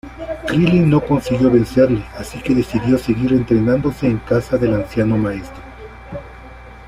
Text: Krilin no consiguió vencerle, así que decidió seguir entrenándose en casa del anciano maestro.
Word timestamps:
Krilin 0.47 0.89
no 0.89 0.99
consiguió 1.05 1.51
vencerle, 1.51 2.03
así 2.17 2.41
que 2.41 2.55
decidió 2.55 2.97
seguir 2.97 3.33
entrenándose 3.33 4.07
en 4.07 4.17
casa 4.17 4.57
del 4.57 4.73
anciano 4.73 5.15
maestro. 5.15 5.61